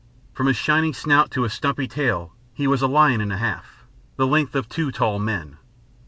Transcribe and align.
From 0.33 0.47
his 0.47 0.57
shining 0.57 0.95
snout 0.95 1.29
to 1.29 1.43
his 1.43 1.53
stumpy 1.53 1.87
tail 1.87 2.33
he 2.55 2.65
was 2.65 2.81
a 2.81 2.87
lion 2.87 3.21
and 3.21 3.31
a 3.31 3.37
half, 3.37 3.85
the 4.15 4.25
length 4.25 4.55
of 4.55 4.67
two 4.67 4.91
tall 4.91 5.19
men. 5.19 5.57